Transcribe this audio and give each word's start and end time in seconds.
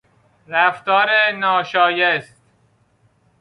رفتار 0.47 1.09
ناشایست 1.31 2.35